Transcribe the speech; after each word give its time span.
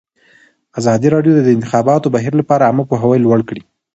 ازادي 0.79 1.07
راډیو 1.15 1.33
د 1.35 1.39
د 1.45 1.49
انتخاباتو 1.57 2.11
بهیر 2.15 2.33
لپاره 2.41 2.65
عامه 2.67 2.83
پوهاوي 2.89 3.19
لوړ 3.25 3.39
کړی. 3.49 3.61